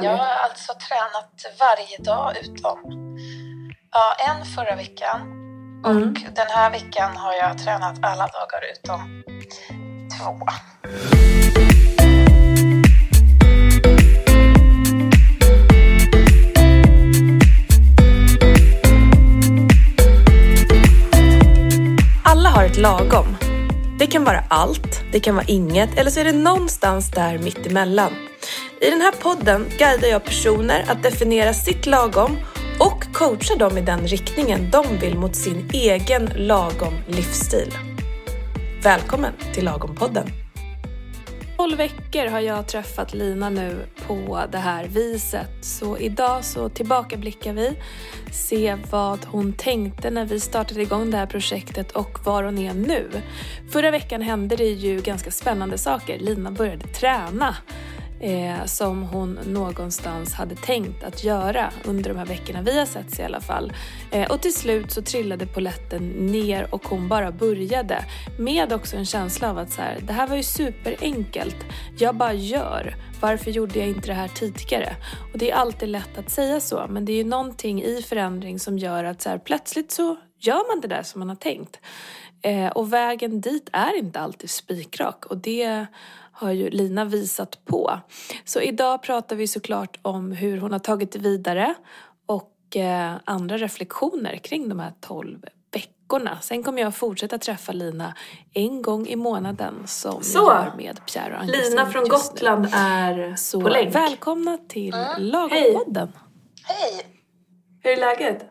[0.00, 2.78] Jag har alltså tränat varje dag utom
[3.92, 5.20] ja, en förra veckan.
[5.86, 6.08] Mm.
[6.08, 9.22] Och den här veckan har jag tränat alla dagar utom
[10.18, 10.46] två.
[22.24, 23.36] Alla har ett lagom.
[23.98, 28.31] Det kan vara allt, det kan vara inget eller så är det någonstans där mittemellan.
[28.82, 32.36] I den här podden guidar jag personer att definiera sitt lagom
[32.78, 37.74] och coachar dem i den riktningen de vill mot sin egen lagom livsstil.
[38.82, 40.26] Välkommen till Lagom-podden!
[41.56, 45.50] 12 veckor har jag träffat Lina nu på det här viset.
[45.60, 47.76] Så idag så tillbakablickar vi,
[48.32, 52.74] ser vad hon tänkte när vi startade igång det här projektet och var hon är
[52.74, 53.10] nu.
[53.72, 56.18] Förra veckan hände det ju ganska spännande saker.
[56.18, 57.56] Lina började träna
[58.22, 63.20] eh, som hon någonstans hade tänkt att göra under de här veckorna vi har setts
[63.20, 63.72] i alla fall.
[64.10, 68.04] Eh, och till slut så trillade poletten ner och hon bara började
[68.38, 71.56] med också en känsla av att så här, det här var ju superenkelt.
[71.98, 72.96] Jag bara gör.
[73.20, 74.96] Varför gjorde jag inte det här tidigare?
[75.32, 78.58] Och det är alltid lätt att säga så, men det är ju någonting i förändring
[78.58, 81.80] som gör att så här, plötsligt så gör man det där som man har tänkt.
[82.42, 85.86] Eh, och vägen dit är inte alltid spikrak och det
[86.42, 88.00] har ju Lina visat på.
[88.44, 91.74] Så idag pratar vi såklart om hur hon har tagit det vidare
[92.26, 95.38] och eh, andra reflektioner kring de här 12
[95.72, 96.38] veckorna.
[96.40, 98.14] Sen kommer jag fortsätta träffa Lina
[98.54, 100.38] en gång i månaden som Så.
[100.38, 102.08] jag gör med Pierre och Lina från.
[102.08, 103.94] Gotland är Så på länk.
[103.94, 105.06] välkomna till Mm.
[105.22, 106.08] Lagom-podden.
[106.64, 107.06] Hej!
[107.82, 108.42] Hur är läget?
[108.42, 108.48] Eh,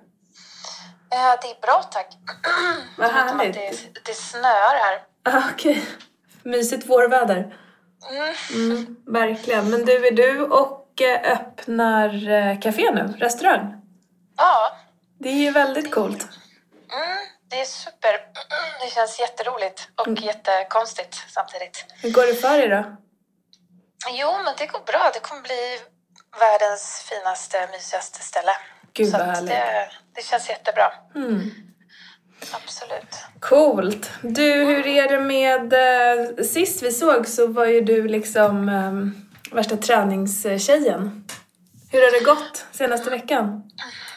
[1.42, 2.08] det är bra tack.
[2.98, 3.54] Vad härligt.
[3.54, 3.72] det,
[4.06, 5.00] det snöar här.
[5.24, 5.84] Ah, Okej.
[6.44, 7.56] Mysigt vårväder.
[8.54, 8.96] Mm.
[9.08, 9.70] Verkligen.
[9.70, 13.14] Men du, är du och eh, öppnar eh, café nu?
[13.18, 13.76] Restaurang?
[14.38, 14.72] Ja,
[15.20, 16.28] Det är ju väldigt coolt.
[16.94, 17.18] mm,
[17.50, 18.14] det är super.
[18.82, 20.24] Det känns jätteroligt och Mm.
[20.24, 21.86] jättekonstigt samtidigt.
[22.02, 22.96] Hur går det för er då?
[24.12, 25.12] Jo, men det går bra.
[25.14, 25.80] Det kommer bli
[26.40, 28.52] världens finaste, mysigaste ställe.
[28.94, 29.50] Gud Så vad härligt.
[29.50, 30.94] det, det känns jättebra.
[31.16, 31.52] Mm.
[32.52, 33.16] Absolut.
[33.40, 34.12] Coolt.
[34.22, 35.74] Du, hur är det med...
[35.74, 41.28] Eh, sist vi såg så var ju du liksom eh, värsta träningstjejen.
[41.92, 43.72] Hur har det gått senaste veckan?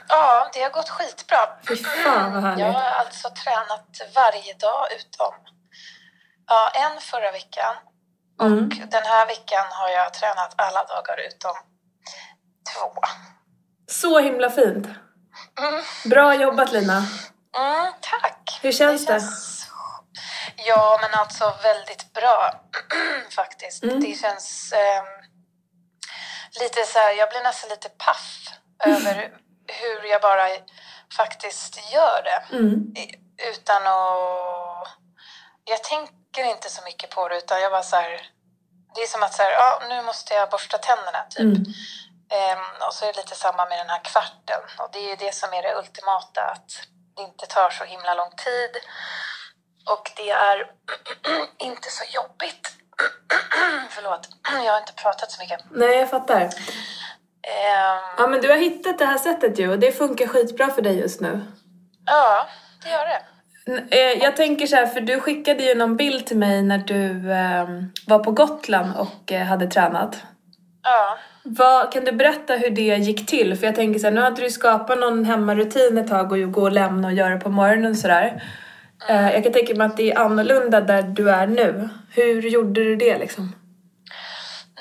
[0.08, 1.38] Ja, det har gått skitbra.
[1.68, 2.66] Fy fan vad härligt.
[2.66, 5.34] Jag har alltså tränat varje dag utom
[6.46, 7.74] ja, en förra veckan.
[8.42, 8.64] Mm.
[8.64, 11.54] Och den här veckan har jag tränat alla dagar utom
[12.74, 12.92] två.
[13.86, 14.86] Så himla fint.
[15.58, 15.82] Mm.
[16.10, 17.02] Bra jobbat Lina.
[17.56, 18.58] Mm, tack!
[18.62, 19.20] Hur känns det?
[20.56, 22.60] Ja, men alltså väldigt bra
[23.30, 23.82] faktiskt.
[23.82, 24.00] Mm.
[24.00, 25.04] Det känns ehm,
[26.60, 28.48] lite så här, jag blir nästan lite paff
[28.84, 29.32] över
[29.68, 30.48] hur jag bara
[31.16, 32.56] faktiskt gör det.
[32.56, 32.94] Mm.
[33.52, 34.88] Utan att...
[35.64, 38.30] Jag tänker inte så mycket på det utan jag bara så här...
[38.94, 41.40] Det är som att så här, ja, nu måste jag borsta tänderna typ.
[41.40, 41.64] Mm.
[42.30, 44.60] Ehm, och så är det lite samma med den här kvarten.
[44.78, 46.70] Och det är ju det som är det ultimata, att
[47.18, 48.72] inte tar så himla lång tid.
[49.92, 50.56] Och det är
[51.58, 52.68] inte så jobbigt.
[53.90, 54.28] Förlåt,
[54.64, 55.60] jag har inte pratat så mycket.
[55.70, 56.40] Nej, jag fattar.
[56.40, 56.50] Ehm,
[58.18, 60.98] Ja, men du har hittat det här sättet ju och det funkar skitbra för dig
[60.98, 61.40] just nu.
[62.06, 62.46] ja,
[62.82, 63.22] det gör det.
[63.96, 67.32] Eh, Jag tänker så här, för du skickade ju någon bild till mig när du
[67.32, 67.68] eh,
[68.06, 70.16] var på Gotland och eh, hade tränat.
[70.82, 71.18] Ja.
[71.46, 73.56] Vad, kan du berätta hur det gick till?
[73.58, 76.46] För jag tänker så här, nu hade du skapat någon hemmarutin ett tag och ju
[76.46, 78.42] gå och lämna och göra på morgonen och sådär.
[79.08, 79.32] Mm.
[79.32, 81.88] jag kan tänka mig att det är annorlunda där du är nu.
[82.10, 83.52] Hur gjorde du det liksom?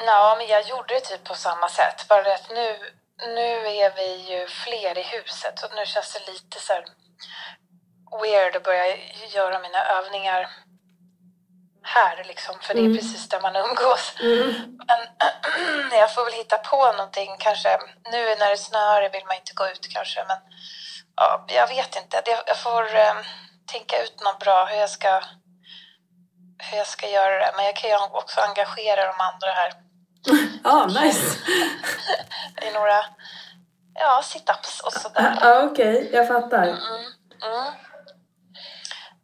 [0.05, 2.05] Ja, men jag gjorde det typ på samma sätt.
[2.09, 2.75] Bara det att nu,
[3.35, 3.49] nu
[3.83, 6.85] är vi ju fler i huset så nu känns det lite så här
[8.21, 8.87] weird att börja
[9.35, 10.47] göra mina övningar
[11.97, 12.55] här liksom.
[12.61, 12.97] För det är Mm.
[12.97, 14.13] precis där man umgås.
[14.19, 14.53] Mm.
[14.87, 14.99] Men
[16.01, 17.77] jag får väl hitta på någonting kanske.
[18.11, 20.19] Nu när det snöar vill man inte gå ut kanske.
[20.27, 20.37] Men
[21.15, 22.21] ja, jag vet inte.
[22.47, 23.15] Jag får eh,
[23.71, 25.21] tänka ut något bra hur jag ska
[26.71, 27.51] hur jag ska göra det.
[27.55, 29.73] Men jag kan ju också engagera de andra här
[30.63, 31.37] Ja, nice.
[32.61, 33.05] i några
[33.99, 35.37] ja, sit-ups och sådär.
[35.41, 36.09] Ja, okej.
[36.13, 36.63] Jag fattar.
[36.63, 36.77] Mm,
[37.43, 37.73] mm.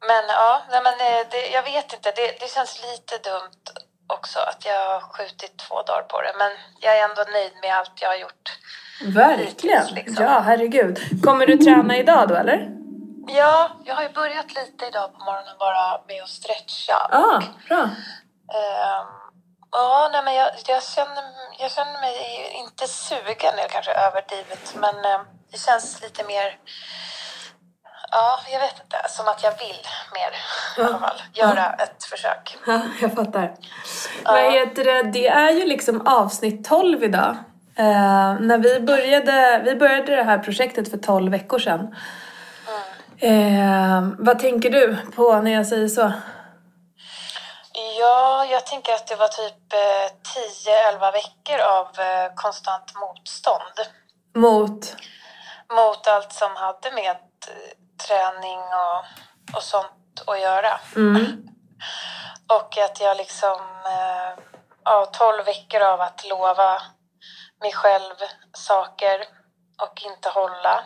[0.07, 2.11] Men ja, nej, men det, det, jag vet inte.
[2.11, 3.65] Det, det känns lite dumt
[4.07, 6.33] också att jag har skjutit två dagar på det.
[6.37, 8.57] Men jag är ändå nöjd med allt jag har gjort.
[9.05, 9.85] Verkligen.
[9.85, 10.25] liksom.
[10.25, 10.99] Ja, herregud.
[11.23, 12.69] Kommer du träna idag då, eller?
[13.27, 17.07] Ja, jag har ju börjat lite idag på morgonen bara med att stretcha.
[17.11, 17.81] Ah, bra.
[17.81, 19.19] Ehm,
[19.71, 21.23] Ja, nej, men jag, jag, känner,
[21.59, 22.15] jag känner mig
[22.55, 25.21] inte sugen, är kanske överdrivet, men eh,
[25.51, 26.57] det känns lite mer...
[28.11, 28.97] Ja, jag vet inte.
[29.09, 29.81] Som att jag vill
[30.13, 30.31] mer
[30.77, 31.21] i alla fall.
[31.33, 32.57] Göra ett försök.
[32.67, 33.53] Ja, jag fattar.
[34.25, 35.03] Vad heter det?
[35.11, 37.35] Det är ju liksom avsnitt 12 idag.
[37.75, 41.95] Eh, när vi började, vi började det här projektet för 12 veckor sedan.
[43.21, 46.11] Eh, vad tänker du på när jag säger så?
[47.99, 53.87] Ja, jag tänker att det var typ eh, 10-11 veckor av eh, konstant motstånd
[54.35, 54.95] Mot?
[55.73, 57.09] mot allt som hade med
[57.47, 57.75] eh,
[58.07, 59.05] träning och,
[59.57, 60.79] och sånt att göra.
[60.95, 61.43] Mm.
[62.51, 64.43] Och att jag liksom, eh,
[64.85, 66.81] ja, 12 veckor av att lova
[67.61, 68.15] mig själv
[68.53, 69.25] saker
[69.81, 70.83] och inte hålla.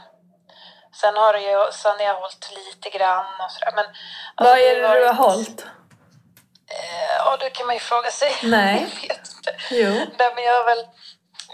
[1.01, 3.71] Sen har, ju, sen har jag hållit lite grann och sådär.
[3.75, 5.65] Men, alltså, Vad är det har du har varit- hållit?
[6.69, 8.35] Eh, Ja, det kan man ju fråga sig.
[8.43, 8.87] Nej.
[9.01, 9.55] jag vet inte.
[9.71, 9.89] Jo.
[10.19, 10.79] Nej, men jag har väl...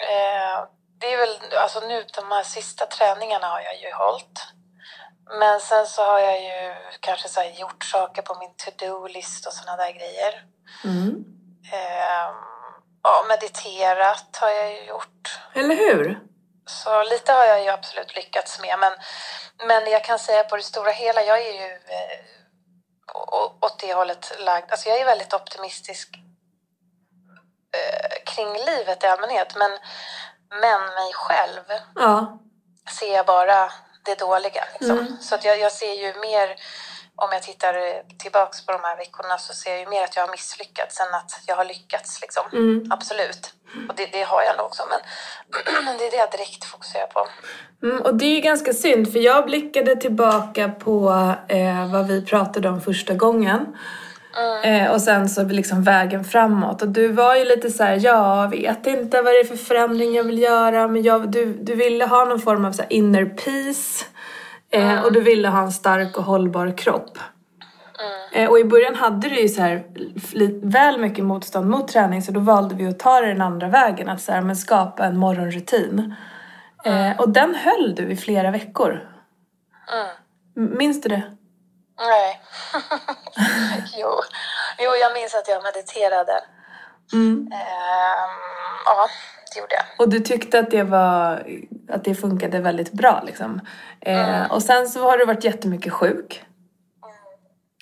[0.10, 0.64] Eh,
[1.00, 1.40] det är väl...
[1.58, 4.44] Alltså nu, de här sista träningarna har jag ju hållit.
[5.40, 9.76] Men sen så har jag ju kanske så gjort saker på min to-do-list och såna
[9.78, 10.44] där grejer.
[10.84, 11.26] Mm.
[11.74, 12.34] Eh,
[13.04, 15.40] ja, mediterat har jag ju gjort.
[15.54, 16.20] Eller hur?
[16.66, 18.80] Så lite har jag ju absolut lyckats med.
[18.80, 18.94] Men,
[19.68, 22.20] men jag kan säga på det stora hela, jag är ju eh,
[23.62, 24.72] åt det hållet lagd.
[24.72, 26.10] Alltså jag är väldigt optimistisk
[27.78, 29.56] eh, kring livet i allmänhet.
[29.56, 29.72] Men,
[30.50, 31.64] men mig själv
[31.96, 32.40] Ja.
[33.00, 33.72] ser jag bara
[34.06, 34.63] det dåliga.
[34.80, 35.00] Liksom.
[35.00, 35.18] Mm.
[35.22, 36.48] Så att jag, jag ser ju mer,
[37.16, 37.74] om jag tittar
[38.18, 41.13] tillbaks på de här veckorna så ser jag ju mer att jag har misslyckats än
[41.13, 42.22] att jag har lyckats.
[42.22, 42.44] Liksom.
[42.54, 42.92] Mm.
[42.92, 43.54] Absolut.
[43.90, 44.84] Och det, det har jag nog också.
[44.90, 47.28] Men det är det jag direkt fokuserar på.
[47.84, 51.10] Mm, och det är ju ganska synd för jag blickade tillbaka på
[51.48, 53.78] eh, vad vi pratade om första gången.
[54.64, 56.81] Eh, och sen så liksom vägen framåt.
[56.81, 59.56] Och du var ju lite så här, ja, jag vet inte vad det är för
[59.56, 60.88] förändring jag vill göra.
[60.88, 64.06] Men jag, du, du ville ha någon form av så inner peace.
[64.72, 67.18] Eh, Och du ville ha en stark och hållbar kropp.
[68.34, 69.84] Eh, och i början hade du ju så här
[70.64, 74.10] väl mycket motstånd mot träning så då valde vi att ta det den andra vägen.
[74.10, 76.16] Att så här, men skapa en morgonrutin.
[76.86, 78.90] Eh, och den höll du i flera veckor.
[80.58, 80.78] Mm.
[80.78, 81.22] Minns du det?
[82.00, 82.42] Nej.
[83.98, 84.22] jo.
[84.80, 86.44] jo, jag minns att jag mediterade.
[87.13, 87.50] Mm.
[87.54, 88.30] Ehm,
[88.86, 89.07] ja,
[89.54, 89.86] det gjorde jag.
[89.98, 91.44] Och du tyckte att det var
[91.90, 93.62] att det funkade väldigt bra liksom.
[94.01, 96.44] Eh, och sen så har du varit jättemycket sjuk.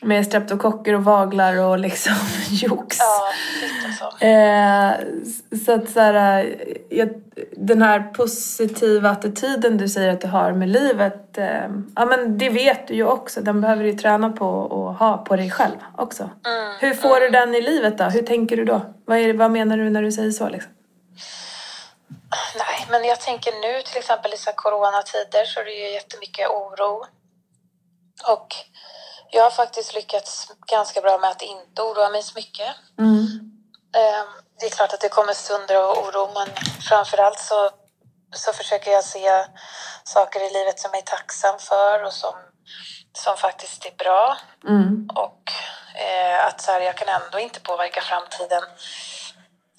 [0.01, 2.13] Med streptokocker och vaglar och liksom
[2.51, 2.97] jox.
[2.99, 3.33] Ja,
[3.85, 4.25] alltså.
[4.25, 4.91] Eh,
[5.65, 7.09] så att så här, eh, jag,
[7.51, 11.37] den här positiva attityden du säger att du har med livet.
[11.37, 13.41] Eh, ja men det vet du ju också.
[13.41, 16.29] Den behöver du träna på och ha på dig själv också.
[16.45, 18.03] Mm, Hur får du den i livet då?
[18.03, 18.81] Hur tänker du då?
[19.05, 20.71] Vad, är, vad menar du när du säger så liksom?
[22.57, 26.47] Nej, men jag tänker nu till exempel i så coronatider så är det ju jättemycket
[26.49, 27.05] oro.
[28.33, 28.47] Och
[29.31, 32.75] jag har faktiskt lyckats ganska bra med att inte oroa mig så mycket.
[32.99, 33.25] Mm.
[33.97, 34.27] Ehm,
[34.59, 36.47] Det är klart att det kommer stunder av oro men
[36.89, 37.69] framförallt så,
[38.35, 39.45] så försöker jag se
[40.03, 42.33] saker i livet som jag är tacksam för och som,
[43.13, 44.37] som faktiskt är bra.
[44.67, 45.09] Mm.
[45.15, 45.43] Och
[45.95, 48.63] eh, att så här, jag kan ändå inte påverka framtiden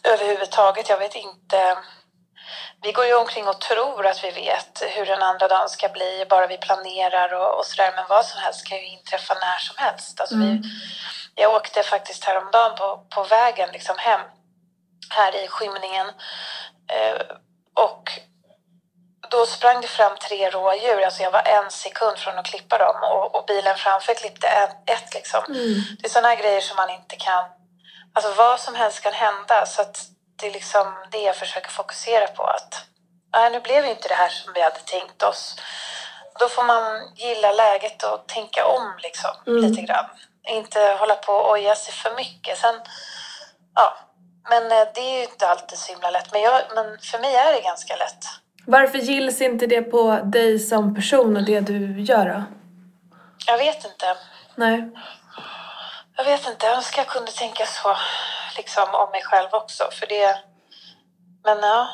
[0.05, 0.89] överhuvudtaget.
[0.89, 1.79] Jag vet inte.
[2.83, 6.27] Vi går ju omkring och tror att vi vet hur den andra dagen ska bli,
[6.29, 7.93] bara vi planerar och, och sådär.
[7.97, 10.21] Men vad som helst kan ju inträffa när som helst.
[10.21, 10.63] Alltså vi,
[11.35, 14.21] jag åkte faktiskt häromdagen på, på vägen liksom hem,
[15.11, 16.07] här i skymningen.
[16.93, 17.21] Eh,
[17.75, 18.13] och
[19.31, 21.05] då sprang det fram tre rådjur.
[21.05, 24.91] Alltså jag var en sekund från att klippa dem och, och bilen framför klippte ett,
[24.91, 25.43] ett liksom.
[26.01, 27.45] Det är sådana grejer som man inte kan...
[28.13, 29.67] Alltså vad som helst kan hända.
[29.67, 30.05] Så att
[30.41, 32.43] det är liksom det jag försöker fokusera på.
[32.43, 32.85] Att
[33.33, 35.57] nej, nu blev ju inte det här som vi hade tänkt oss.
[36.39, 36.83] Då får man
[37.17, 40.05] gilla läget och tänka om liksom lite grann.
[40.49, 42.59] Inte hålla på och oja sig för mycket.
[42.59, 42.75] Sen,
[43.75, 43.97] ja,
[44.51, 46.33] men eh, det är ju inte alltid så himla lätt.
[46.33, 48.25] Men, jag, men för mig är det ganska lätt.
[48.67, 52.43] Varför gills inte det på dig som person och det du gör då?
[53.47, 54.17] Jag vet inte.
[54.55, 54.91] Nej.
[56.17, 57.97] Jag vet inte, jag önskar jag kunde tänka så
[58.59, 59.89] liksom om mig själv också.
[59.93, 60.39] För det...
[61.45, 61.89] Men ja,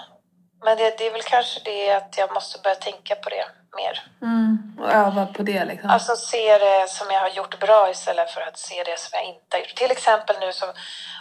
[0.65, 4.03] men det, det är väl kanske det att jag måste börja tänka på det mer.
[4.23, 4.77] Mm.
[4.81, 5.91] Och öva på det liksom.
[5.91, 9.25] Alltså se det som jag har gjort bra istället för att se det som jag
[9.25, 9.77] inte har gjort.
[9.77, 10.67] Till exempel nu så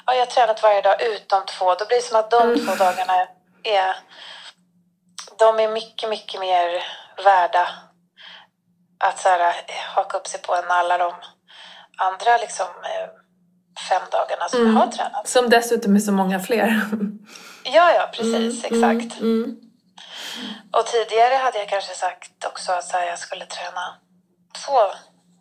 [0.05, 1.75] ja, jag har tränat varje dag utom två.
[1.75, 3.27] Då blir det som att de två dagarna
[3.63, 3.95] är...
[5.39, 6.83] De är mycket, mycket mer
[7.23, 7.67] värda
[9.00, 9.53] att så här,
[9.95, 11.13] haka upp sig på än alla de
[11.97, 13.23] andra liksom, eh,
[13.89, 15.27] fem dagarna som jag har tränat.
[15.27, 16.82] Som dessutom är så många fler.
[17.63, 18.63] Ja, ja, precis.
[18.63, 19.20] Exakt.
[19.22, 19.56] Mm.
[20.72, 23.96] Och tidigare hade jag kanske sagt också att så här, jag skulle träna
[24.65, 24.80] två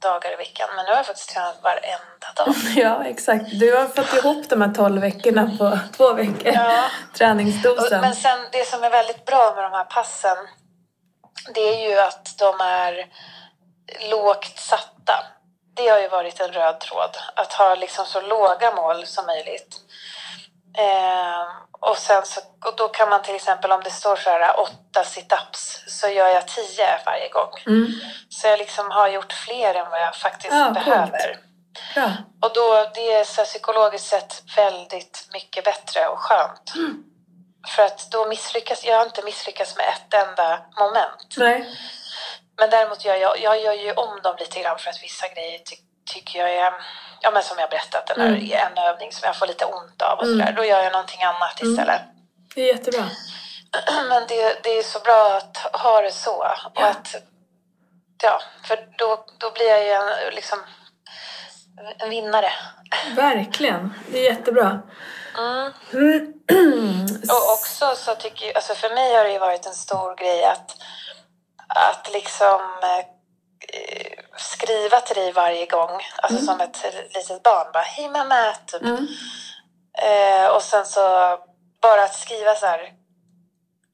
[0.03, 0.69] dagar i veckan.
[0.77, 2.55] Men nu har jag faktiskt tränat varenda dag.
[2.77, 3.45] Ja, exakt.
[3.61, 6.53] Du har fått ihop de här 12 veckorna på två veckor.
[6.55, 6.85] Ja.
[7.11, 8.01] Och, Träningsdosen.
[8.01, 10.37] men sen det som är väldigt bra med de här passen
[11.55, 13.07] det är ju att de är
[14.11, 15.15] lågt satta.
[15.75, 17.17] Det har ju varit en röd tråd.
[17.37, 19.77] Att ha liksom så låga mål som möjligt.
[20.79, 21.43] Eh,
[21.81, 25.03] och sen så, och då kan man till exempel om det står så här åtta
[25.05, 27.51] sit-ups så gör jag tio varje gång.
[27.67, 27.93] Mm.
[28.29, 30.85] Så jag liksom har gjort fler än vad jag faktiskt Ja, coolt.
[30.85, 31.39] behöver.
[31.95, 32.11] Bra.
[32.43, 36.73] Och då, det är så psykologiskt sett väldigt mycket bättre och skönt.
[37.77, 41.35] För att då misslyckas, jag har inte misslyckats med ett enda moment.
[41.37, 41.79] Nej.
[42.59, 45.59] Men däremot gör jag, jag gör ju om dem lite grann för att vissa grejer
[45.59, 45.77] ty,
[46.15, 46.73] tycker jag är,
[47.21, 50.19] ja men som jag berättat, den här en övning som jag får lite ont av
[50.19, 50.53] och sådär.
[50.57, 52.01] Då gör jag någonting annat istället.
[52.55, 53.09] Det är jättebra.
[54.09, 56.37] Men det, det är så bra att ha det så.
[56.37, 56.87] Och Ja.
[56.89, 57.15] att,
[58.23, 60.59] ja, för då, då blir jag ju en, liksom
[61.99, 62.53] en vinnare.
[63.17, 63.95] Verkligen.
[64.09, 64.81] Det är jättebra.
[67.33, 70.45] Och också så tycker jag, alltså för mig har det ju varit en stor grej
[70.45, 70.77] att,
[71.75, 78.09] att liksom eh, skriva till dig varje gång, alltså som ett litet barn, bara hej
[78.09, 78.83] mamma, typ.
[78.83, 79.07] Mm.
[79.99, 81.01] Eh, och sen så
[81.83, 82.93] bara att skriva så här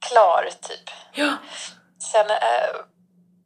[0.09, 0.91] klar, typ.
[1.13, 1.33] Ja.
[2.13, 2.77] Sen, eh,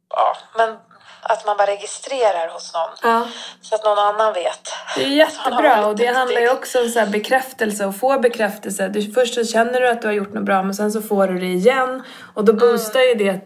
[0.09, 0.79] ja, men
[1.23, 3.27] att man bara registrerar hos någon ja.
[3.61, 4.73] så att någon annan vet.
[4.95, 8.87] Det är jättebra och det handlar ju också om så bekräftelse och få bekräftelse.
[8.87, 11.27] Du, först så känner du att du har gjort något bra men sen så får
[11.27, 12.03] du det igen
[12.35, 13.41] och då boostar ju det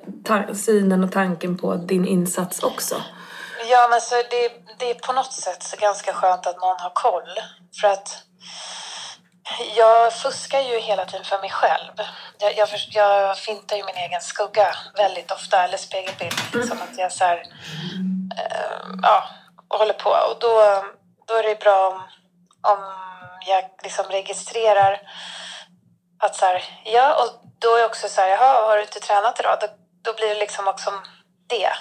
[0.55, 2.95] synen och tanken på din insats också.
[3.69, 6.91] Ja, men så det, det är på något sätt så ganska skönt att någon har
[6.93, 7.29] koll.
[7.81, 8.23] För att
[9.75, 11.93] jag fuskar ju hela tiden för mig själv.
[12.39, 16.33] Jag, jag, jag fintar ju min egen skugga väldigt ofta, eller spegelbild.
[16.53, 17.37] Liksom att jag så här,
[18.37, 19.29] eh, ja,
[19.69, 20.09] håller på.
[20.09, 20.83] Och då,
[21.27, 22.01] då är det bra om,
[22.71, 22.79] om
[23.47, 25.01] jag liksom registrerar
[26.19, 29.39] att så här, ja, och då är också så här, jaha, har du inte tränat
[29.39, 29.57] idag?
[29.61, 29.67] Då,
[30.01, 30.93] då blir det liksom också
[31.47, 31.71] det.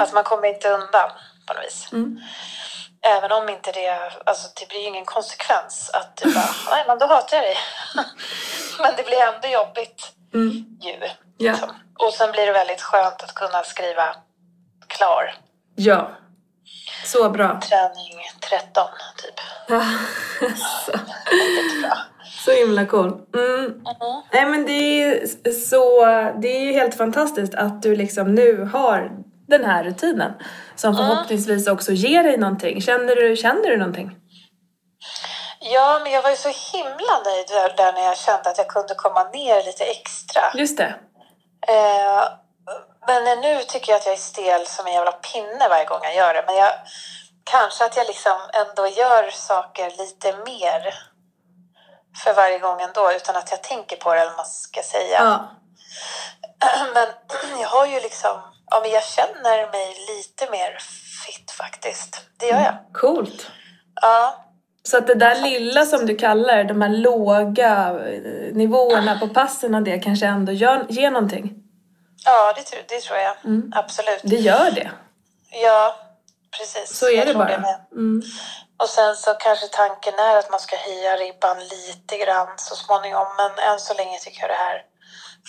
[0.00, 1.10] Att man kommer inte undan
[1.46, 1.88] på något vis.
[3.06, 6.98] Även om inte det, alltså det blir ju ingen konsekvens att du bara, nej men
[6.98, 7.56] då hatar jag dig.
[8.82, 10.12] men det blir ändå jobbigt
[10.80, 11.08] ju.
[11.38, 11.52] Ja.
[11.52, 11.68] Liksom.
[11.98, 14.16] Och sen blir det väldigt skönt att kunna skriva
[14.86, 15.34] klar.
[15.74, 16.10] Ja.
[17.04, 17.60] Så bra.
[17.60, 19.40] Träning 13 typ.
[20.86, 20.92] så,
[22.44, 23.20] så himla cool.
[23.34, 23.84] Mm.
[24.32, 26.04] Nej men det är så,
[26.40, 29.10] det är ju helt fantastiskt att du liksom nu har
[29.48, 30.32] den här rutinen
[30.76, 32.82] som förhoppningsvis också ger dig någonting.
[32.82, 34.16] Känner du, känner du någonting?
[35.60, 37.46] Ja, men jag var ju så himla nöjd
[37.76, 40.42] där, när jag kände att jag kunde komma ner lite extra.
[40.54, 40.94] Just det.
[41.68, 42.24] Eh,
[43.06, 46.16] men nu tycker jag att jag är stel som en jävla pinne varje gång jag
[46.16, 46.44] gör det.
[46.46, 46.72] Men jag,
[47.44, 50.94] kanske att jag liksom ändå gör saker lite mer
[52.24, 55.18] för varje gång ändå utan att jag tänker på det eller vad man ska säga.
[55.20, 55.50] Ja.
[56.94, 57.08] Men
[57.60, 58.40] jag har ju liksom,
[58.74, 60.78] ja men jag känner mig lite mer
[61.26, 62.20] fit faktiskt.
[62.38, 62.74] Det gör jag.
[62.92, 63.50] Coolt.
[64.02, 64.44] Ja.
[64.82, 69.28] Så att det där lilla som du kallar det, de här låga eh, nivåerna på
[69.28, 71.54] passen och det kanske ändå gör, ger någonting.
[72.24, 73.36] Ja, det, tror- det tror jag.
[73.74, 74.20] Absolut.
[74.22, 74.90] Det gör det.
[75.50, 75.96] Ja,
[76.58, 76.98] precis.
[76.98, 77.58] Så är Jag det bara.
[77.58, 77.80] med.
[77.92, 78.22] Mm.
[78.82, 83.26] Och sen så kanske tanken är att man ska höja ribban lite grann så småningom.
[83.36, 84.82] Men än så länge tycker jag det här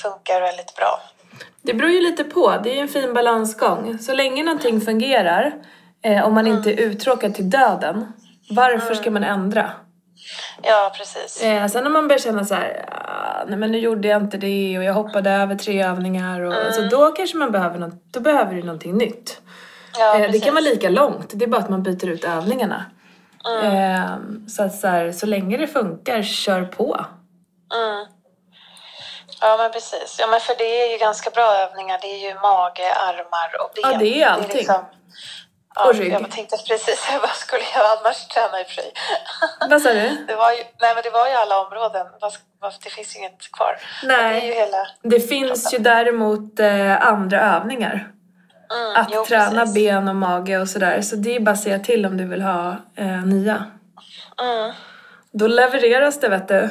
[0.01, 1.01] funkar väldigt bra.
[1.61, 2.59] Det beror ju lite på.
[2.63, 3.97] Det är ju en fin balansgång.
[3.99, 5.53] Så länge någonting fungerar,
[6.03, 8.13] eh, om man inte är uttråkad till döden,
[8.49, 9.71] varför ska man ändra?
[10.63, 11.43] Ja, precis.
[11.43, 14.37] Eh, sen om man börjar känna så här, ah, nej men nu gjorde jag inte
[14.37, 18.19] det och jag hoppade över tre övningar och alltså, då kanske man behöver något, då
[18.19, 19.41] behöver du någonting nytt.
[19.97, 22.85] Ja, Eh, det kan vara lika långt, det är bara att man byter ut övningarna.
[23.63, 24.15] Eh,
[24.47, 27.05] så att så, här, så länge det funkar, kör på.
[27.75, 28.05] Mm.
[29.41, 30.17] Ja, men precis.
[30.19, 31.99] Ja, men för det är ju ganska bra övningar.
[32.01, 33.91] Det är ju mage, armar och ben.
[33.91, 34.57] Ja, det är allting.
[34.57, 34.85] liksom-
[35.75, 36.13] ja, Och rygg.
[36.13, 38.93] Jag tänkte precis, vad skulle jag annars träna i och för sig?
[39.69, 40.25] Vad sa du?
[40.27, 42.07] Det var ju, nej, men det var ju alla områden.
[42.83, 43.77] Det finns ju inget kvar.
[44.03, 44.41] Nej.
[44.41, 44.87] Det är hela...
[45.03, 48.11] Det finns ju däremot eh, andra övningar.
[48.73, 49.75] Mm, Att jo, träna precis.
[49.75, 51.01] ben och mage och sådär.
[51.01, 53.65] Så det är bara att säga till om du vill ha eh, nya.
[54.41, 54.73] Mm.
[55.31, 56.69] Då levereras det vet du.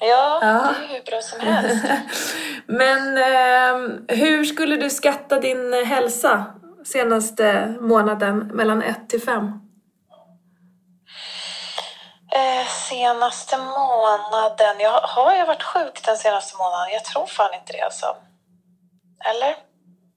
[0.00, 0.74] Ja, Ja.
[0.78, 1.84] det är hur bra som helst.
[2.66, 6.44] Men eh, hur skulle du skatta din hälsa
[6.84, 9.52] senaste månaden mellan 1 till 5?
[12.34, 14.76] Eh, senaste månaden?
[14.80, 16.88] Jag, har jag varit sjuk den senaste månaden?
[16.92, 18.16] Jag tror fan inte det alltså.
[19.30, 19.54] Eller?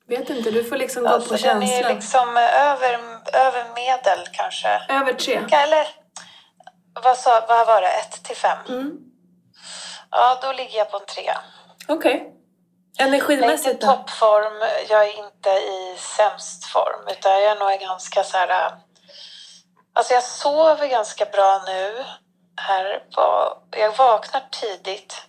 [0.07, 1.95] Vet inte, du får liksom gå Alltså, på den är känslan.
[1.95, 2.93] liksom eh, över,
[3.33, 4.81] över medel kanske.
[4.89, 5.39] Över tre.
[5.51, 5.87] Eller
[7.03, 7.87] vad, sa, vad var det?
[7.87, 8.57] Ett till fem?
[8.69, 8.91] Mm.
[10.11, 11.41] Ja, då ligger jag på en trea.
[11.87, 12.33] Okej.
[12.97, 17.55] Jag är inte i Energimässigt toppform, jag är inte i sämst form, utan jag är
[17.55, 18.49] nog ganska så här...
[18.49, 18.71] äh,
[19.93, 22.05] Alltså jag sover ganska bra nu.
[22.55, 25.21] Här på, jag vaknar tidigt.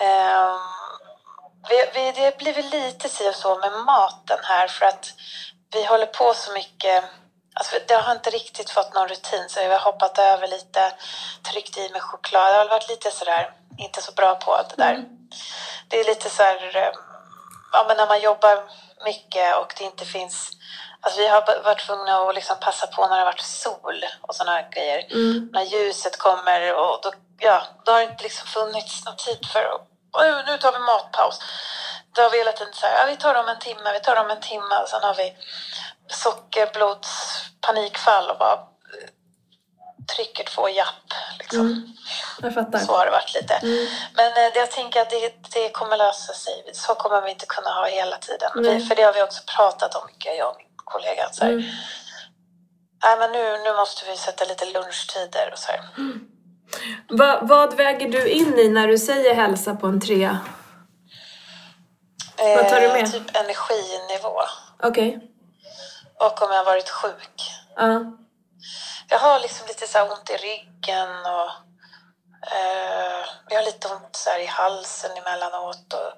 [0.00, 0.58] Ehm,
[1.68, 5.14] vi, vi, det blir väl lite si och så med maten här för att
[5.72, 7.04] vi håller på så mycket.
[7.54, 10.92] Alltså det har inte riktigt fått någon rutin så jag har hoppat över lite,
[11.52, 12.54] tryckt i mig choklad.
[12.54, 15.04] Jag har varit lite sådär, inte så bra på det där.
[15.88, 16.92] Det är lite så här, eh,
[17.72, 18.62] ja men när man jobbar
[19.04, 20.50] mycket och det inte finns,
[21.00, 24.34] alltså vi har varit tvungna att liksom passa på när det har varit sol och
[24.34, 25.12] sådana grejer.
[25.12, 25.48] Mm.
[25.52, 29.64] När ljuset kommer och då, ja, då har det inte liksom funnits någon tid för
[29.64, 29.80] att,
[30.12, 31.38] "Oj, nu tar vi matpaus.
[32.14, 34.16] Då har vi hela tiden så här, ja, vi tar om en timme, vi tar
[34.16, 35.36] om en timme och sen har vi
[36.08, 38.58] sockerblodspanikfall och bara
[40.08, 41.60] eh, trycker två japp liksom.
[41.60, 41.88] Mm.
[42.42, 42.78] Jag fattar.
[42.78, 43.54] Så har det varit lite.
[43.54, 43.86] Mm.
[44.14, 46.70] Men eh, jag tänker att det, det kommer lösa sig.
[46.72, 48.50] Så kommer vi inte kunna ha hela tiden.
[48.54, 48.74] Nej.
[48.78, 51.28] Vi, för det har vi också pratat om mycket, jag och min kollega.
[51.32, 51.64] Så här, Mm.
[53.04, 55.80] Nej, men nu, nu måste vi sätta lite lunchtider och så här.
[57.08, 60.38] Va, vad väger du in i när du säger hälsa på en trea?
[62.38, 63.12] Vad tar du Eh, med?
[63.12, 64.40] Typ energinivå.
[64.82, 65.20] Okej.
[66.20, 67.52] Och om jag har varit sjuk.
[67.76, 68.00] Ja.
[69.12, 71.50] Jag har liksom lite så ont i ryggen och
[72.52, 75.92] eh, jag har lite ont så i halsen emellanåt.
[75.92, 76.12] Och,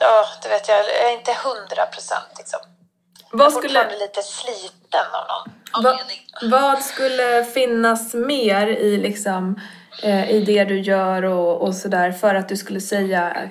[0.00, 2.60] ja, du vet, jag, jag är inte hundra procent liksom.
[3.30, 3.98] Jag Vad är skulle...
[3.98, 6.20] lite sliten av någon Va, anledning.
[6.42, 9.60] vad skulle finnas mer i, liksom,
[10.02, 13.48] eh, i det du gör och, och sådär för att du skulle säga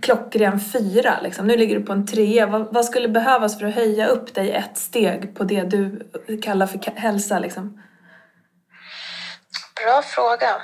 [0.00, 1.20] klockren fyra?
[1.22, 1.46] Liksom.
[1.46, 2.46] Nu ligger du på en trea.
[2.46, 6.08] Vad, vad skulle behövas för att höja upp dig ett steg på det du
[6.42, 7.38] kallar för hälsa?
[7.38, 7.82] Liksom?
[9.84, 10.62] Bra fråga.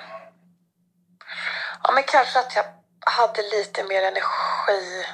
[1.83, 2.65] Ja, men kanske att jag
[3.13, 5.05] hade lite mer energi.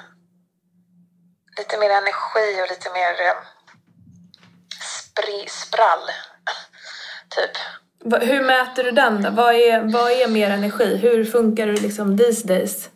[1.59, 3.37] Lite mer energi och lite mer eh,
[4.81, 6.11] spri, sprall.
[7.29, 7.57] Typ.
[8.23, 9.31] Hur mäter du den då?
[9.31, 10.97] Vad är, vad är mer energi?
[10.97, 12.89] Hur funkar du liksom these days?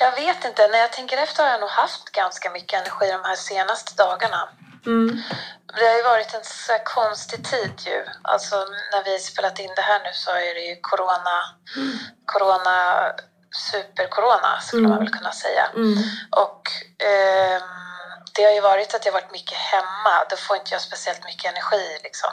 [0.00, 0.68] Jag vet inte.
[0.68, 4.48] När jag tänker efter har jag nog haft ganska mycket energi de här senaste dagarna.
[4.86, 5.22] Mm.
[5.78, 8.04] Det har ju varit en så konstig tid ju.
[8.22, 8.56] Alltså
[8.92, 11.36] när vi spelat in det här nu så är det ju corona,
[12.24, 13.06] corona,
[13.70, 15.66] super-corona skulle man väl kunna säga.
[15.74, 15.94] Mm.
[16.30, 16.62] Och
[16.98, 17.68] ehm,
[18.34, 20.24] det har ju varit att jag varit mycket hemma.
[20.30, 22.30] Då får inte jag speciellt mycket energi liksom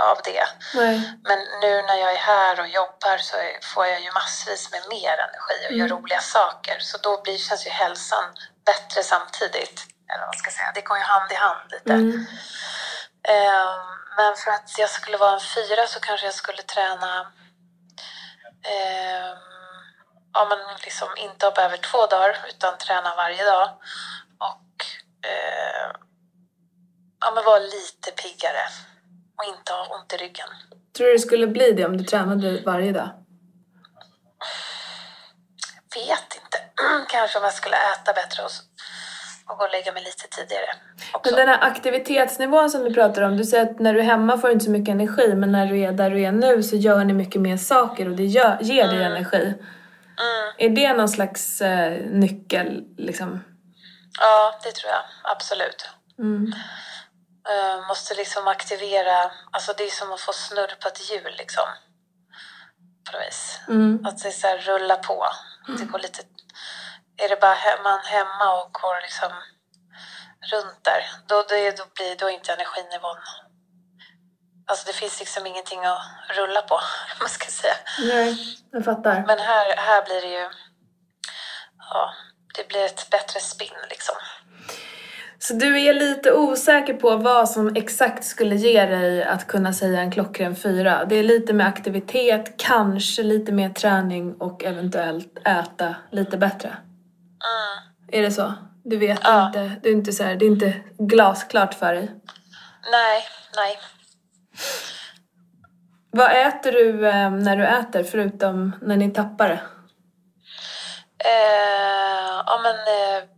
[0.00, 0.44] av det.
[0.74, 1.12] Nej.
[1.22, 5.12] Men nu när jag är här och jobbar så får jag ju massvis med mer
[5.26, 6.78] energi och gör roliga saker.
[6.80, 8.24] Så då blir, känns ju hälsan
[8.66, 9.86] bättre samtidigt.
[10.14, 10.72] Eller vad ska säga.
[10.74, 11.92] Det går ju hand i hand lite.
[11.92, 12.26] Mm.
[13.28, 17.32] Ehm, men för att jag skulle vara en fyra så kanske jag skulle träna
[18.62, 19.36] ehm,
[20.32, 23.68] ja, men liksom inte hoppa över två dagar utan träna varje dag.
[24.38, 24.84] Och
[25.30, 25.90] eh,
[27.20, 28.68] ja, men vara lite piggare
[29.42, 30.48] och inte ha ont i ryggen.
[30.96, 33.10] Tror du det skulle bli det om du tränade varje dag?
[35.94, 36.58] Vet inte.
[37.08, 38.50] Kanske om jag skulle äta bättre och,
[39.46, 40.66] och gå och lägga mig lite tidigare.
[41.12, 41.30] Också.
[41.30, 44.38] Men den här aktivitetsnivån som du pratar om, du säger att när du är hemma
[44.38, 46.76] får du inte så mycket energi men när du är där du är nu så
[46.76, 49.54] gör ni mycket mer saker och det gör, ger dig energi.
[50.22, 50.54] Mm.
[50.58, 53.44] Är det någon slags eh, nyckel liksom?
[54.20, 55.02] Ja, det tror jag.
[55.32, 55.88] Absolut.
[56.18, 56.52] Mm.
[57.48, 61.64] Eh, måste liksom aktivera, alltså det är som att få snurr på ett hjul liksom.
[63.10, 63.60] På något vis.
[63.68, 64.06] Mm.
[64.06, 65.28] Att det så här rulla på.
[65.78, 66.22] Det går lite,
[67.16, 69.32] är det bara he- man hemma och går liksom
[70.52, 73.16] runt där, då, det, då blir då inte energinivån
[74.66, 76.74] Alltså det finns liksom ingenting att rulla på,
[77.12, 77.74] om man ska säga.
[77.98, 79.24] Nej, jag fattar.
[79.26, 80.50] Men här, här blir det ju...
[81.90, 82.14] Ja,
[82.54, 84.14] det blir ett bättre spinn liksom.
[85.42, 90.00] Så du är lite osäker på vad som exakt skulle ge dig att kunna säga
[90.00, 91.04] en klockren fyra.
[91.04, 96.68] Det är lite med aktivitet, kanske lite mer träning och eventuellt äta lite bättre.
[96.68, 97.92] Mm.
[98.12, 98.52] Är det så?
[98.84, 99.46] Du vet Ja.
[99.46, 102.10] inte, du är inte så här, det är inte glasklart för dig.
[102.90, 103.22] Nej,
[103.56, 103.78] nej.
[106.10, 109.60] Vad äter du eh, när du äter förutom när ni tappar det?
[111.24, 113.28] Eh, ja, men eh,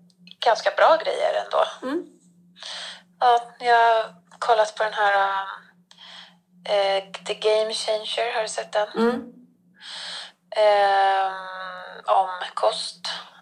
[0.44, 1.64] ganska bra grejer ändå.
[1.82, 2.06] Mm.
[3.20, 5.44] Ja, jag har kollat på den här
[6.68, 8.88] eh, The Game Changer, har du sett den?
[8.88, 9.32] Mm.
[10.56, 11.32] Ehm,
[12.06, 13.00] om kost.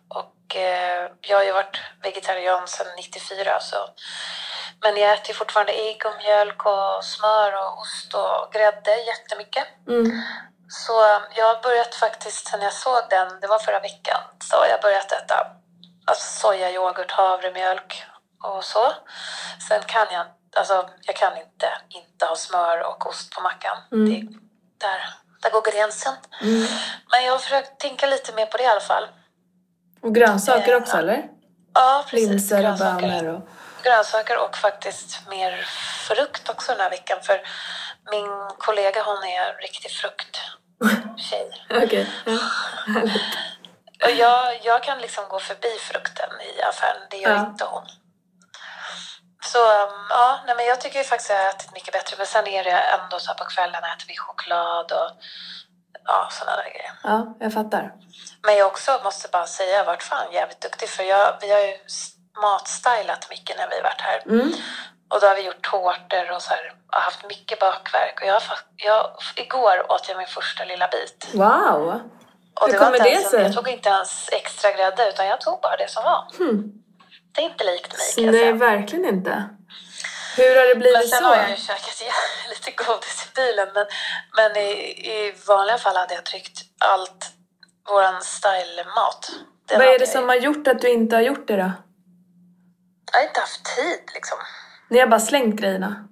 [0.09, 3.77] Och eh, jag har ju varit vegetarian sedan 94 så
[4.83, 9.67] men jag äter fortfarande ägg och mjölk och smör och ost och grädde jättemycket.
[9.88, 10.23] Mm.
[10.69, 10.93] Så
[11.35, 14.81] jag har börjat faktiskt, sen jag såg den, det var förra veckan, så har jag
[14.81, 15.47] börjat äta
[16.05, 18.05] alltså, sojayoghurt, havremjölk
[18.43, 18.93] och så.
[19.69, 23.77] Sen kan jag, alltså, jag kan inte inte ha smör och ost på mackan.
[23.93, 24.11] Mm.
[24.11, 24.38] Det,
[24.87, 25.01] där,
[25.43, 26.15] där går gränsen.
[26.41, 26.67] Mm.
[27.11, 29.09] Men jag har försökt tänka lite mer på det i alla fall.
[30.03, 31.25] Och grönsaker Eh, också eller?
[31.75, 32.29] Ja, precis.
[32.29, 33.49] Linser och bönor och...
[33.83, 35.67] grönsaker och faktiskt mer
[36.09, 37.19] frukt också den här veckan.
[37.23, 37.43] För
[38.11, 41.51] min kollega hon är riktig frukttjej.
[41.85, 42.07] Okej.
[42.25, 42.38] Ja.
[44.05, 47.41] Och jag, jag kan liksom gå förbi frukten i affären, det gör Ja.
[47.47, 47.83] inte hon.
[49.45, 49.59] Så
[50.09, 52.15] ja, nej, men jag tycker ju faktiskt att jag har ätit mycket bättre.
[52.19, 55.11] Men sen är det ändå så på kvällen äter vi choklad och
[56.05, 56.93] ja, sådana där grejer.
[57.05, 57.93] Ja, jag fattar.
[58.43, 61.61] Men jag också måste bara säga, jag varit fan jävligt duktig för jag, vi har
[61.61, 61.79] ju
[62.43, 64.23] matstylat mycket när vi varit här.
[64.27, 64.53] Mm.
[65.11, 68.21] Och då har vi gjort tårtor och så här, och haft mycket bakverk.
[68.21, 68.43] Och jag,
[68.77, 71.29] jag, igår åt jag min första lilla bit.
[71.35, 72.01] Wow!
[72.61, 73.43] Och Hur det kommer det sig?
[73.43, 76.37] Jag tog inte ens extra grädde utan jag tog bara det som var.
[76.38, 76.73] Hmm.
[77.35, 78.53] Det är inte likt mig kan jag Nej, säga.
[78.55, 79.49] verkligen inte.
[80.37, 81.25] Hur har det blivit Men sen så?
[81.25, 82.03] har jag ju käkat
[82.49, 83.69] lite godis i bilen.
[83.75, 83.87] Men,
[84.37, 84.71] men i,
[85.15, 87.33] i vanliga fall hade jag tryckt allt
[87.91, 89.31] våran stylemat.
[89.69, 91.73] Den Vad är det som har gjort att du inte har gjort det då?
[93.12, 94.38] Jag har inte haft tid liksom.
[94.88, 96.09] Ni har bara slängt grejerna?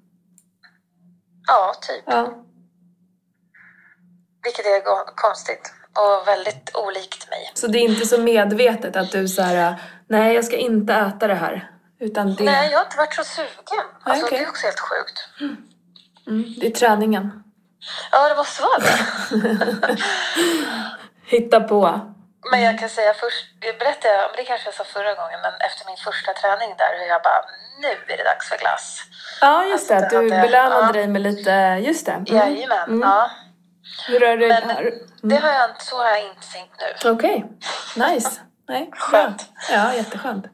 [1.47, 2.05] Ja, typ.
[2.07, 2.35] Ja.
[4.43, 5.73] Vilket är konstigt.
[5.99, 7.51] Och väldigt olikt mig.
[7.55, 9.75] Så det är inte så medvetet att du så här,
[10.09, 11.71] nej jag ska inte äta det här.
[12.01, 13.49] Utan det, Nej, jag har inte varit så sugen.
[14.05, 14.39] Alltså, okej.
[14.39, 15.29] Det är också helt sjukt.
[16.27, 17.43] mm, det är träningen.
[18.13, 19.97] Ja, det måste vara det.
[21.27, 22.01] Hitta på.
[22.51, 25.53] Men jag kan säga först, jag berättade, men det kanske jag sa förra gången, men
[25.69, 27.41] efter min första träning där hur jag bara,
[27.83, 29.03] nu är det dags för glass.
[29.41, 30.93] Ja just det, Alltså, att det du hade- belönade ja.
[30.93, 31.51] dig med lite,
[31.83, 32.13] just det.
[32.13, 32.25] Mm.
[32.37, 33.01] Jajamän, Mm.
[33.09, 33.31] ja.
[34.09, 34.49] Hur har du...
[34.49, 36.73] Men har- det har jag så har jag inte tänkt
[37.05, 37.11] nu.
[37.11, 37.45] Okej,
[37.97, 38.41] nice.
[38.69, 39.37] Nej, Skönt.
[39.37, 39.77] bra.
[39.77, 40.45] Ja, jätteskönt.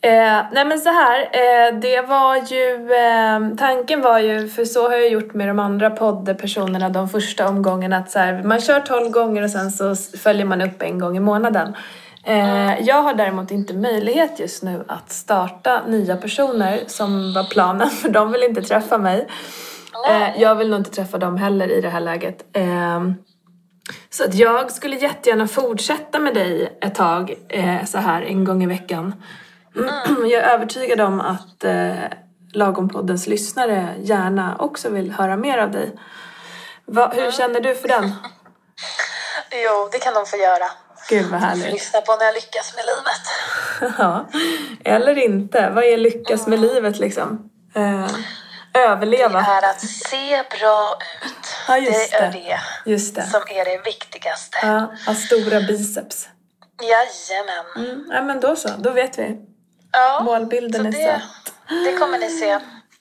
[0.00, 4.88] Eh, nej men så här, eh, det var ju, eh, tanken var ju, för så
[4.88, 8.80] har jag gjort med de andra poddpersonerna de första omgångarna att så här, man kör
[8.80, 11.76] 12 gånger och sen så följer man upp en gång i månaden.
[12.24, 17.90] Eh, jag har däremot inte möjlighet just nu att starta nya personer som var planen
[18.02, 19.28] för de vill inte träffa mig.
[20.08, 22.44] Eh, jag vill nog inte träffa dem heller i det här läget.
[22.52, 23.14] Ehm,
[24.10, 28.62] så att jag skulle jättegärna fortsätta med dig ett tag eh, så här en gång
[28.62, 29.22] i veckan.
[30.22, 31.94] Jag är övertygad om att eh,
[32.52, 35.92] Lagompoddens lyssnare gärna också vill höra mer av dig.
[36.86, 38.04] Va, hur känner du för den?
[39.64, 40.70] Jo, det kan de få göra.
[41.08, 41.72] Gud vad härligt.
[41.72, 43.94] lyssna på när jag lyckas med livet.
[43.98, 44.26] Ja.
[44.84, 45.70] Eller inte.
[45.70, 47.50] Vad är lyckas med livet liksom?
[47.74, 48.06] Eh,
[48.76, 49.40] överleva.
[49.40, 51.32] Det är att se bra ut.
[51.68, 52.60] Ja, just det är det.
[52.90, 53.22] Just det.
[53.26, 54.58] som är det viktigaste.
[54.62, 56.28] Ja, ha stora biceps.
[56.82, 57.64] Jajamän.
[57.76, 59.36] Mm, ja men då så, då vet vi.
[59.92, 61.54] Ja, Målbilden så är det, satt.
[61.84, 62.50] det kommer ni se.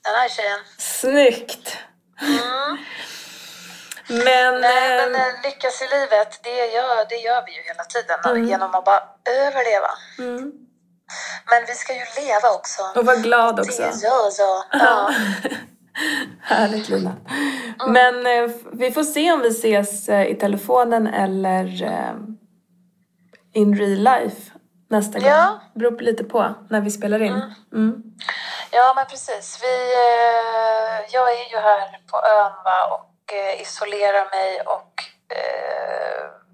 [0.04, 0.60] Den här tjejen.
[0.78, 1.78] Snyggt!
[2.22, 2.78] Mm.
[4.08, 4.62] Men...
[4.62, 8.20] Nej, ehm, men eh, lyckas i livet, det gör, det gör vi ju hela tiden
[8.26, 8.48] Mm.
[8.48, 9.90] genom att bara överleva.
[10.20, 10.52] mm.
[11.52, 12.82] Men vi ska ju leva också.
[12.96, 13.82] Och var glad också.
[13.82, 14.64] Det gör så.
[14.72, 15.10] Ja.
[16.42, 17.16] Härligt Lina.
[17.88, 22.16] Men eh, vi får se om vi ses eh, i telefonen eller eh,
[23.54, 24.52] in real life
[24.90, 25.30] nästa gång.
[25.30, 25.60] Ja.
[25.76, 27.42] Beror lite på när vi spelar in.
[27.74, 28.04] Mm.
[28.72, 29.60] ja, men precis.
[29.64, 35.04] Vi, eh, jag är ju här på ön va, och eh, isolerar mig och
[35.36, 36.45] eh,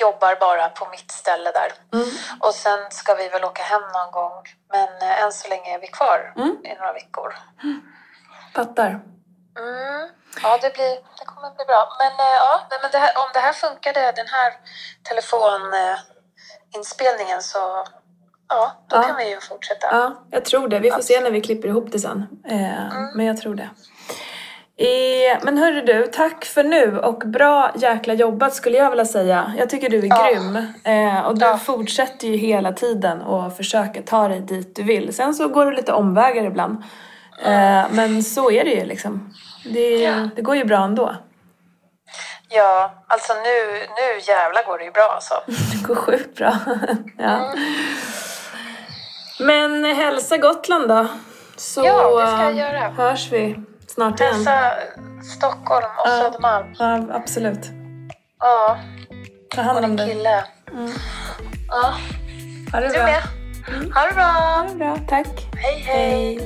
[0.00, 1.72] jobbar bara på mitt ställe där.
[1.92, 2.06] Mm.
[2.40, 4.32] Och sen ska vi väl åka hem någon gång.
[4.72, 6.56] Men eh, än så länge är vi kvar Mm.
[6.64, 7.34] i några veckor.
[8.54, 9.00] Fattar.
[9.58, 10.08] Mm.
[10.42, 11.88] Ja, det, blir, det kommer bli bra.
[11.98, 14.52] Men, eh, ja, men det här, om det här funkade, den här
[15.02, 17.84] telefoninspelningen, så
[18.48, 19.02] ja, då Ja.
[19.02, 19.86] kan vi ju fortsätta.
[19.90, 20.78] Ja, jag tror det.
[20.78, 22.26] Vi får se när vi klipper ihop det sen.
[22.48, 23.70] Eh, Men jag tror det.
[24.76, 29.52] Eh, men hörru du, tack för nu och bra jäkla jobbat skulle jag vilja säga.
[29.58, 30.28] Jag tycker du är Ja.
[30.32, 30.56] grym.
[30.84, 31.58] Eh, och du Ja.
[31.58, 35.14] fortsätter ju hela tiden och försöker ta dig dit du vill.
[35.14, 36.82] Sen så går du lite omvägar ibland.
[37.44, 39.34] Eh, men så är det ju liksom.
[39.64, 40.28] Det, Ja.
[40.36, 41.14] det går ju bra ändå.
[42.48, 45.34] Ja, alltså nu, nu jävlar går det ju bra alltså.
[45.46, 46.56] Det går sjukt bra.
[47.18, 47.54] ja.
[49.40, 51.06] Men hälsa Gotland då.
[51.56, 52.88] Så Ja, det ska jag göra.
[52.88, 53.56] hörs vi
[53.94, 54.34] snart igen.
[54.34, 54.70] Hälsa
[55.36, 56.18] Stockholm och Ja.
[56.22, 56.66] Södermalm.
[56.78, 57.70] Ja, absolut.
[58.40, 58.78] Ja,
[59.54, 60.08] Ta hand om dig.
[60.08, 60.44] kille.
[61.68, 61.94] Ja,
[62.72, 63.02] Ha det du bra.
[63.04, 63.22] med.
[63.94, 64.24] Ha det bra.
[64.24, 64.98] Ha det bra.
[65.08, 65.48] Tack.
[65.56, 66.36] Hej, hej.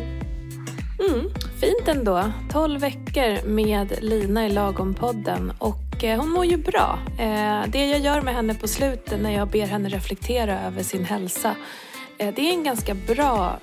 [1.09, 1.31] Mm,
[1.61, 2.25] fint ändå.
[2.53, 6.99] 12 veckor med Lina i Lagom-podden och eh, hon mår ju bra.
[7.19, 11.05] Eh, det jag gör med henne på slutet när jag ber henne reflektera över sin
[11.05, 11.55] hälsa
[12.19, 13.59] eh, det är en ganska bra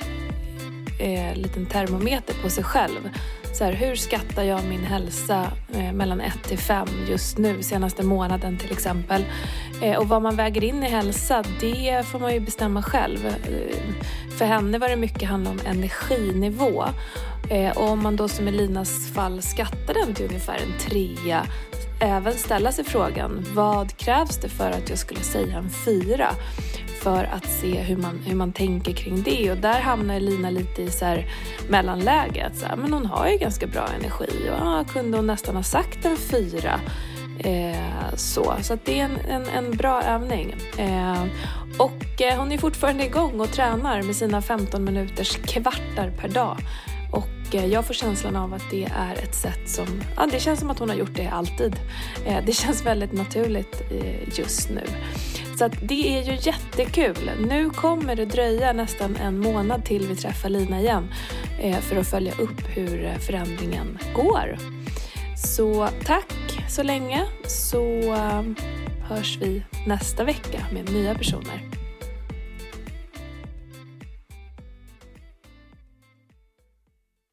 [1.35, 3.09] liten termometer på sig själv.
[3.57, 8.03] Så här, hur skattar jag min hälsa eh, mellan 1 till 5 just nu, senaste
[8.03, 9.25] månaden till exempel.
[9.81, 13.25] Eh, och vad man väger in i hälsa, det får man ju bestämma själv.
[13.25, 13.95] Eh,
[14.37, 16.85] för henne var det mycket handla om energinivå.
[17.49, 21.45] Eh, och om man då som i Linas fall skattar den till ungefär en trea
[22.01, 26.29] även ställa sig frågan vad krävs det för att jag skulle säga en fyra?
[27.05, 29.51] För att se hur man, hur man tänker kring det.
[29.51, 31.25] Och där hamnar Lina lite i så här
[31.69, 32.57] mellanläget.
[32.57, 35.63] Så här, men hon har ju ganska bra energi och ja, kunde hon nästan ha
[35.63, 36.79] sagt en fyra.
[37.39, 40.55] Eh, så så att det är en, en, en bra övning.
[40.77, 41.23] Eh,
[41.77, 46.57] och eh, hon är fortfarande igång och tränar med sina 15 minuters kvartar per dag.
[47.11, 49.87] Och eh, jag får känslan av att det är ett sätt som,
[50.17, 51.75] ja det känns som att hon har gjort det alltid.
[52.25, 54.83] Eh, det känns väldigt naturligt eh, just nu.
[55.57, 57.31] Så att det är ju jättekul.
[57.47, 61.13] Nu kommer det dröja nästan en månad till vi träffar Lina igen
[61.61, 64.57] eh, för att följa upp hur eh, förändringen går.
[65.37, 66.33] Så tack
[66.69, 68.43] så länge så eh,
[69.03, 71.84] hörs vi nästa vecka med nya personer.